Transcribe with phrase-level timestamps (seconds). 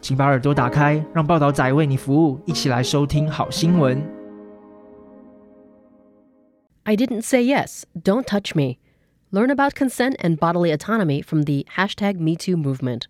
[0.00, 4.02] 请把耳朵打开，让报道仔为你服务，一起来收听好新闻。
[6.84, 7.84] I didn't say yes.
[7.94, 8.76] Don't touch me.
[9.30, 13.04] Learn about consent and bodily autonomy from the hashtag MeToo movement.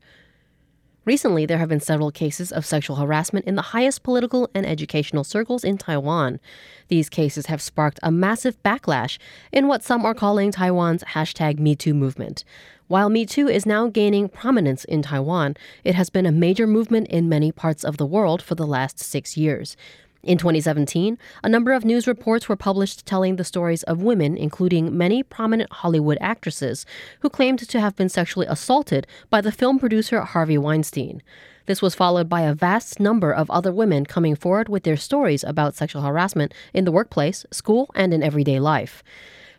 [1.10, 5.24] Recently, there have been several cases of sexual harassment in the highest political and educational
[5.24, 6.40] circles in Taiwan.
[6.88, 9.18] These cases have sparked a massive backlash
[9.52, 12.44] in what some are calling Taiwan's hashtag MeToo movement.
[12.90, 17.08] While Me Too is now gaining prominence in Taiwan, it has been a major movement
[17.08, 19.76] in many parts of the world for the last six years.
[20.22, 24.98] In 2017, a number of news reports were published telling the stories of women, including
[24.98, 26.86] many prominent Hollywood actresses,
[27.22, 31.24] who claimed to have been sexually assaulted by the film producer Harvey Weinstein.
[31.68, 35.46] This was followed by a vast number of other women coming forward with their stories
[35.46, 39.02] about sexual harassment in the workplace, school, and in everyday life.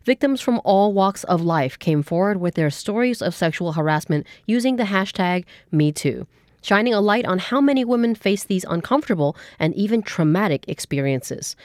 [0.04, 4.76] Victims from all walks of life came forward with their stories of sexual harassment using
[4.76, 6.26] the hashtag MeToo
[6.60, 11.56] shining a light on how many women face these uncomfortable and even traumatic experiences.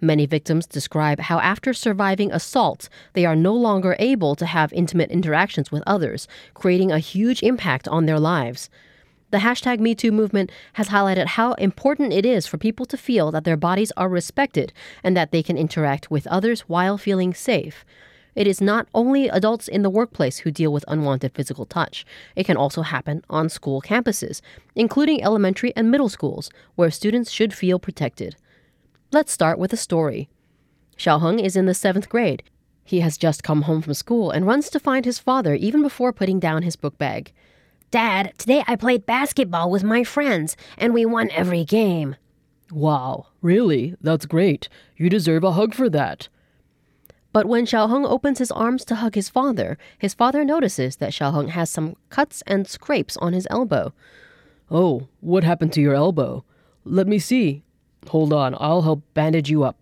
[0.00, 5.10] Many victims describe how, after surviving assault, they are no longer able to have intimate
[5.10, 8.68] interactions with others, creating a huge impact on their lives.
[9.30, 13.44] The hashtag MeToo movement has highlighted how important it is for people to feel that
[13.44, 17.84] their bodies are respected and that they can interact with others while feeling safe.
[18.34, 22.04] It is not only adults in the workplace who deal with unwanted physical touch.
[22.34, 24.40] It can also happen on school campuses,
[24.74, 28.36] including elementary and middle schools, where students should feel protected.
[29.12, 30.28] Let's start with a story.
[30.96, 32.42] Xiao Heng is in the seventh grade.
[32.84, 36.12] He has just come home from school and runs to find his father even before
[36.12, 37.32] putting down his book bag.
[37.90, 42.16] Dad, today I played basketball with my friends and we won every game.
[42.70, 43.94] Wow, really?
[44.00, 44.68] That's great.
[44.96, 46.28] You deserve a hug for that.
[47.34, 51.10] But when Xiao Heng opens his arms to hug his father, his father notices that
[51.10, 53.92] Xiao Heng has some cuts and scrapes on his elbow.
[54.70, 56.44] Oh, what happened to your elbow?
[56.84, 57.64] Let me see.
[58.10, 59.76] Hold on, I'll help bandage you up.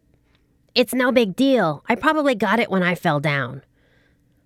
[0.75, 1.85] It's no big deal.
[1.91, 3.61] I probably got it when I fell down.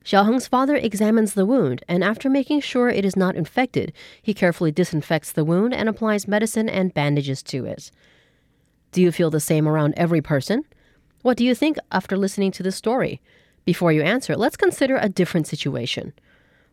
[0.04, 4.34] Xiao Heng's father examines the wound, and after making sure it is not infected, he
[4.34, 7.92] carefully disinfects the wound and applies medicine and bandages to it.
[8.90, 10.64] Do you feel the same around every person?
[11.26, 13.20] What do you think after listening to this story?
[13.64, 16.12] Before you answer, let's consider a different situation.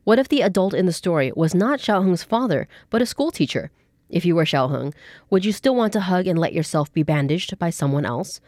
[0.04, 3.32] What if the adult in the story was not Xiao Heng's father, but a school
[3.32, 3.72] teacher?
[4.12, 4.94] If you were Xiao Heng,
[5.32, 8.42] would you still want to hug and let yourself be bandaged by someone else?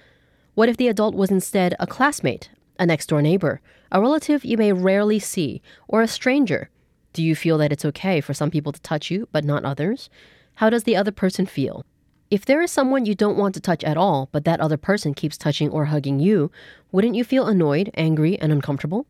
[0.53, 3.59] What if the adult was instead a classmate, a next door neighbor,
[3.91, 6.69] a relative you may rarely see, or a stranger?
[7.13, 10.11] Do you feel that it's okay for some people to touch you, but not others?
[10.53, 11.83] How does the other person feel?
[12.31, 15.13] If there is someone you don't want to touch at all, but that other person
[15.13, 16.51] keeps touching or hugging you,
[16.91, 19.05] wouldn't you feel annoyed, angry, and uncomfortable?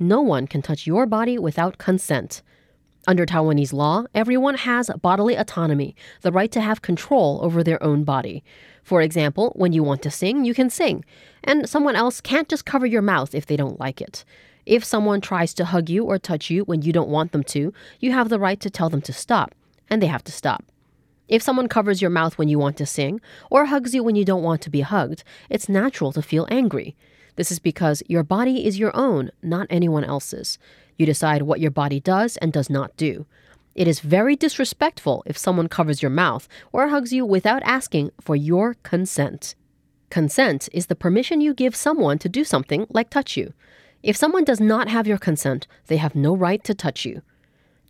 [0.00, 2.42] No one can touch your body without consent.
[3.06, 8.02] Under Taiwanese law, everyone has bodily autonomy, the right to have control over their own
[8.02, 8.42] body.
[8.82, 11.04] For example, when you want to sing, you can sing,
[11.44, 14.24] and someone else can't just cover your mouth if they don't like it.
[14.66, 17.72] If someone tries to hug you or touch you when you don't want them to,
[18.00, 19.54] you have the right to tell them to stop,
[19.88, 20.64] and they have to stop.
[21.28, 24.24] If someone covers your mouth when you want to sing, or hugs you when you
[24.24, 26.96] don't want to be hugged, it's natural to feel angry.
[27.36, 30.58] This is because your body is your own, not anyone else's.
[30.98, 33.26] You decide what your body does and does not do.
[33.74, 38.36] It is very disrespectful if someone covers your mouth or hugs you without asking for
[38.36, 39.54] your consent.
[40.10, 43.54] Consent is the permission you give someone to do something like touch you.
[44.02, 47.22] If someone does not have your consent, they have no right to touch you.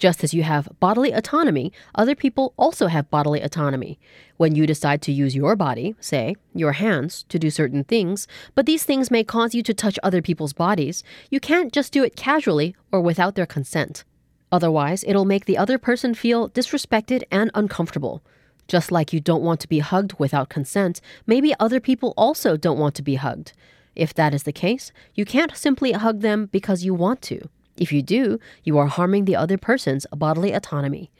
[0.02, 4.00] Just as you have bodily autonomy, other people also have bodily autonomy.
[4.36, 8.66] When you decide to use your body, say, your hands, to do certain things, but
[8.66, 12.16] these things may cause you to touch other people's bodies, you can't just do it
[12.16, 14.02] casually or without their consent.
[14.50, 18.24] Otherwise, it'll make the other person feel disrespected and uncomfortable.
[18.66, 22.80] Just like you don't want to be hugged without consent, maybe other people also don't
[22.80, 23.52] want to be hugged.
[23.94, 27.48] If that is the case, you can't simply hug them because you want to.
[27.76, 31.10] If you do, you are harming the other person's bodily autonomy.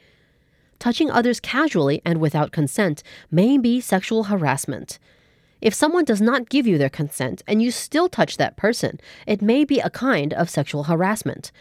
[0.79, 4.99] Touching others casually and without consent may be sexual harassment.
[5.61, 9.41] If someone does not give you their consent and you still touch that person, it
[9.41, 11.53] may be a kind of sexual harassment.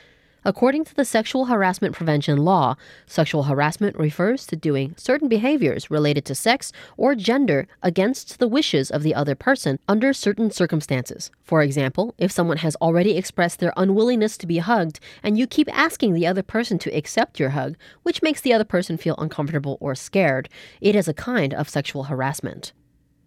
[0.44, 2.74] According to the sexual harassment prevention law,
[3.06, 8.90] sexual harassment refers to doing certain behaviors related to sex or gender against the wishes
[8.90, 11.30] of the other person under certain circumstances.
[11.44, 15.72] For example, if someone has already expressed their unwillingness to be hugged and you keep
[15.72, 19.78] asking the other person to accept your hug, which makes the other person feel uncomfortable
[19.80, 20.48] or scared,
[20.80, 22.72] it is a kind of sexual harassment.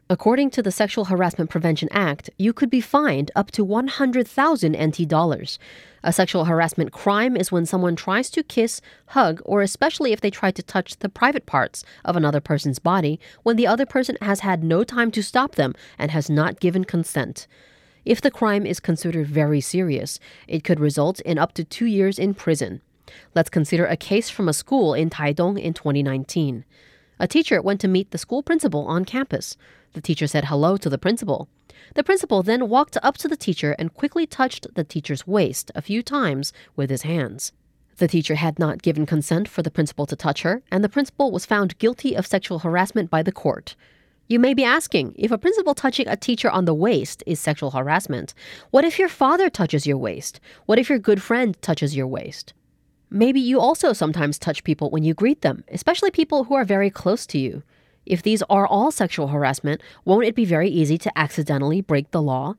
[0.08, 5.08] According to the Sexual Harassment Prevention Act, you could be fined up to 100,000 NT
[5.08, 5.58] dollars.
[6.04, 10.30] A sexual harassment crime is when someone tries to kiss, hug, or especially if they
[10.30, 14.42] try to touch the private parts of another person's body when the other person has
[14.42, 17.48] had no time to stop them and has not given consent.
[18.06, 22.20] If the crime is considered very serious, it could result in up to two years
[22.20, 22.82] in prison.
[23.34, 26.64] Let's consider a case from a school in Taidong in 2019.
[27.18, 29.58] A teacher went to meet the school principal on campus.
[29.96, 31.48] The teacher said hello to the principal.
[31.94, 35.82] The principal then walked up to the teacher and quickly touched the teacher's waist a
[35.82, 37.54] few times with his hands.
[37.96, 41.32] The teacher had not given consent for the principal to touch her, and the principal
[41.32, 43.78] was found guilty of sexual harassment by the court.
[44.28, 47.72] You may be asking if a principal touching a teacher on the waist is sexual
[47.72, 48.34] harassment.
[48.72, 50.42] What if your father touches your waist?
[50.66, 52.54] What if your good friend touches your waist?
[53.10, 56.90] Maybe you also sometimes touch people when you greet them, especially people who are very
[56.90, 57.64] close to you.
[58.06, 62.22] If these are all sexual harassment, won't it be very easy to accidentally break the
[62.22, 62.56] law?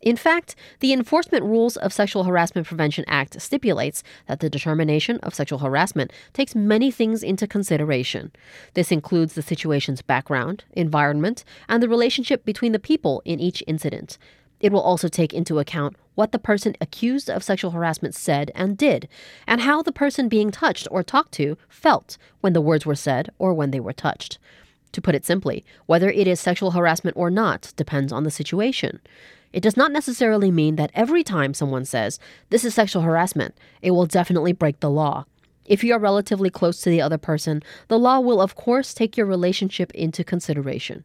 [0.00, 5.34] In fact, the Enforcement Rules of Sexual Harassment Prevention Act stipulates that the determination of
[5.34, 8.30] sexual harassment takes many things into consideration.
[8.74, 14.18] This includes the situation's background, environment, and the relationship between the people in each incident.
[14.60, 18.78] It will also take into account what the person accused of sexual harassment said and
[18.78, 19.08] did,
[19.46, 23.30] and how the person being touched or talked to felt when the words were said
[23.38, 24.38] or when they were touched.
[24.92, 29.00] To put it simply, whether it is sexual harassment or not depends on the situation.
[29.52, 32.18] It does not necessarily mean that every time someone says,
[32.50, 35.24] this is sexual harassment, it will definitely break the law.
[35.64, 39.16] If you are relatively close to the other person, the law will of course take
[39.16, 41.04] your relationship into consideration.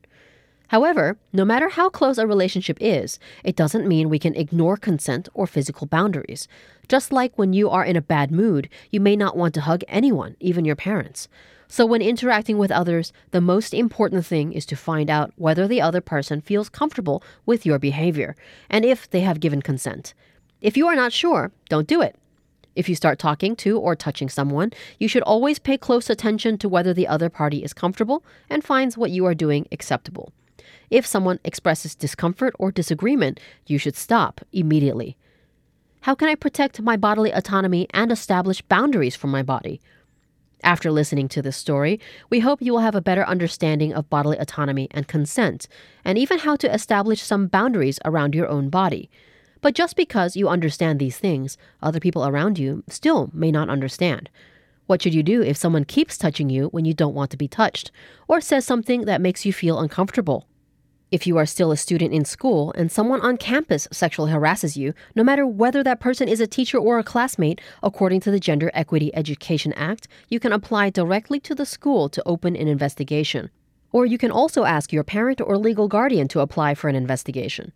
[0.70, 5.30] However, no matter how close a relationship is, it doesn't mean we can ignore consent
[5.34, 6.48] or physical boundaries.
[6.88, 9.84] Just like when you are in a bad mood, you may not want to hug
[9.88, 11.28] anyone, even your parents.
[11.74, 15.82] So, when interacting with others, the most important thing is to find out whether the
[15.82, 18.36] other person feels comfortable with your behavior
[18.70, 20.14] and if they have given consent.
[20.62, 22.16] If you are not sure, don't do it.
[22.76, 26.70] If you start talking to or touching someone, you should always pay close attention to
[26.70, 30.32] whether the other party is comfortable and finds what you are doing acceptable.
[30.92, 35.18] If someone expresses discomfort or disagreement, you should stop immediately.
[36.02, 39.82] How can I protect my bodily autonomy and establish boundaries for my body?
[40.64, 42.00] After listening to this story,
[42.30, 45.68] we hope you will have a better understanding of bodily autonomy and consent,
[46.06, 49.10] and even how to establish some boundaries around your own body.
[49.60, 54.30] But just because you understand these things, other people around you still may not understand.
[54.88, 57.48] What should you do if someone keeps touching you when you don't want to be
[57.50, 57.92] touched,
[58.30, 60.48] or says something that makes you feel uncomfortable?
[61.14, 64.96] If you are still a student in school and someone on campus sexually harasses you,
[65.14, 68.72] no matter whether that person is a teacher or a classmate, according to the Gender
[68.74, 73.52] Equity Education Act, you can apply directly to the school to open an investigation.
[73.92, 77.74] Or you can also ask your parent or legal guardian to apply for an investigation.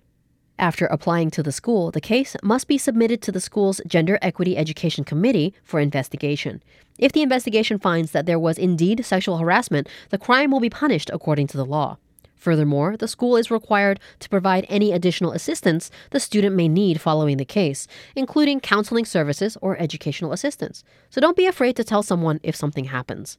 [0.57, 4.57] After applying to the school, the case must be submitted to the school's Gender Equity
[4.57, 6.63] Education Committee for investigation.
[6.98, 11.12] If the investigation finds that there was indeed sexual harassment, the crime will be punished
[11.13, 12.00] according to the law.
[12.38, 17.38] Furthermore, the school is required to provide any additional assistance the student may need following
[17.38, 20.84] the case, including counseling services or educational assistance.
[21.10, 23.38] So don't be afraid to tell someone if something happens.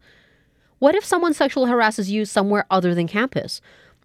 [0.80, 3.60] What if someone sexually harasses you somewhere other than campus?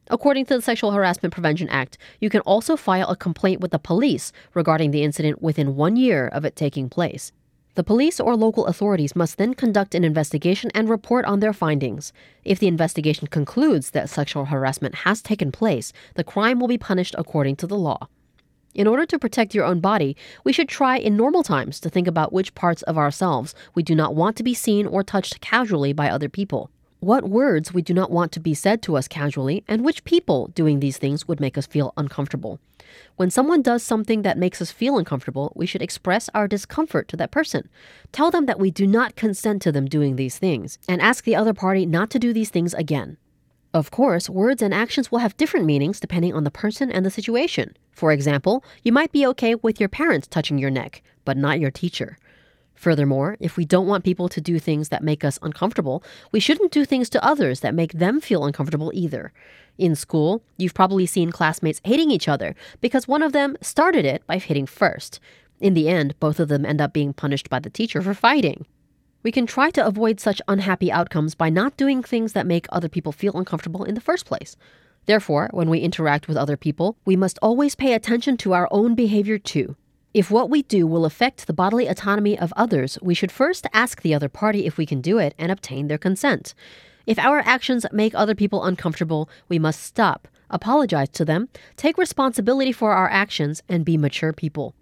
[0.09, 3.79] According to the Sexual Harassment Prevention Act, you can also file a complaint with the
[3.79, 7.31] police regarding the incident within one year of it taking place.
[7.75, 12.13] The police or local authorities must then conduct an investigation and report on their findings.
[12.45, 17.15] If the investigation concludes that sexual harassment has taken place, the crime will be punished
[17.17, 18.09] according to the law.
[18.75, 22.07] In order to protect your own body, we should try in normal times to think
[22.07, 25.93] about which parts of ourselves we do not want to be seen or touched casually
[25.93, 26.69] by other people.
[26.99, 30.47] What words we do not want to be said to us casually, and which people
[30.55, 32.59] doing these things would make us feel uncomfortable.
[33.15, 37.17] When someone does something that makes us feel uncomfortable, we should express our discomfort to
[37.17, 37.69] that person.
[38.11, 41.35] Tell them that we do not consent to them doing these things, and ask the
[41.35, 43.17] other party not to do these things again.
[43.73, 47.09] Of course, words and actions will have different meanings depending on the person and the
[47.09, 47.75] situation.
[47.91, 51.71] For example, you might be okay with your parents touching your neck, but not your
[51.71, 52.17] teacher.
[52.75, 56.71] Furthermore, if we don't want people to do things that make us uncomfortable, we shouldn't
[56.71, 59.31] do things to others that make them feel uncomfortable either.
[59.77, 64.25] In school, you've probably seen classmates hating each other because one of them started it
[64.27, 65.19] by hitting first.
[65.59, 68.65] In the end, both of them end up being punished by the teacher for fighting.
[69.23, 72.89] We can try to avoid such unhappy outcomes by not doing things that make other
[72.89, 74.57] people feel uncomfortable in the first place.
[75.05, 78.95] Therefore, when we interact with other people, we must always pay attention to our own
[78.95, 79.75] behavior too.
[80.13, 84.01] If what we do will affect the bodily autonomy of others, we should first ask
[84.01, 86.53] the other party if we can do it and obtain their consent.
[87.05, 92.71] If our actions make other people uncomfortable, we must stop, apologize to them, take responsibility
[92.71, 94.73] for our actions, and be mature people.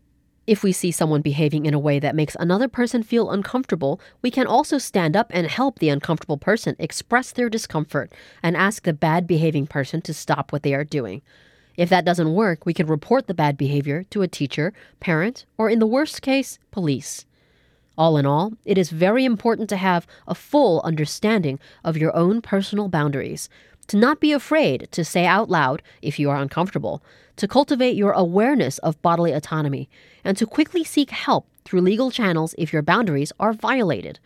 [0.45, 4.29] If we see someone behaving in a way that makes another person feel uncomfortable, we
[4.29, 8.11] can also stand up and help the uncomfortable person express their discomfort
[8.43, 11.21] and ask the bad behaving person to stop what they are doing.
[11.77, 15.69] If that doesn't work, we can report the bad behavior to a teacher, parent, or
[15.69, 17.25] in the worst case, police.
[18.01, 22.41] All in all, it is very important to have a full understanding of your own
[22.41, 23.47] personal boundaries,
[23.85, 27.03] to not be afraid to say out loud if you are uncomfortable,
[27.35, 29.87] to cultivate your awareness of bodily autonomy,
[30.23, 34.19] and to quickly seek help through legal channels if your boundaries are violated.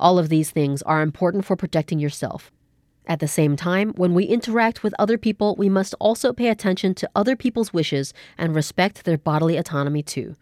[0.00, 2.50] All of these things are important for protecting yourself.
[3.06, 6.96] At the same time, when we interact with other people, we must also pay attention
[6.96, 10.34] to other people's wishes and respect their bodily autonomy too.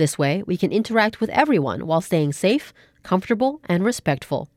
[0.00, 4.48] This way, we can interact with everyone while staying safe, comfortable, and respectful.